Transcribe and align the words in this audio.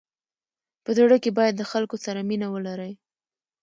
په 0.83 0.89
زړه 0.97 1.17
کي 1.23 1.29
باید 1.37 1.53
د 1.57 1.63
خلکو 1.71 1.95
سره 2.05 2.19
مینه 2.29 2.47
ولری. 2.53 2.93